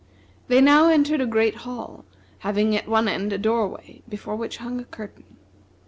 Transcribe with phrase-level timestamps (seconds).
[0.47, 2.05] They now entered a great hall,
[2.39, 5.37] having at one end a doorway before which hung a curtain.